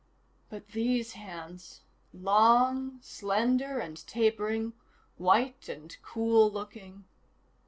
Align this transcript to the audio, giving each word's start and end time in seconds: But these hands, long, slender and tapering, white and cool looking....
But 0.49 0.69
these 0.69 1.11
hands, 1.13 1.81
long, 2.11 2.97
slender 3.03 3.77
and 3.77 3.97
tapering, 4.07 4.73
white 5.17 5.69
and 5.69 5.95
cool 6.01 6.49
looking.... 6.51 7.05